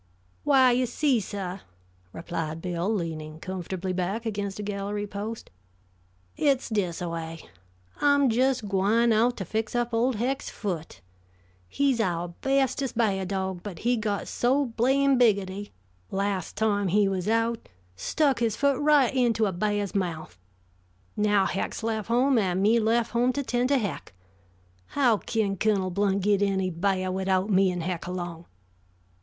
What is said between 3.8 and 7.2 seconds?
back against a gallery post. "It's dis a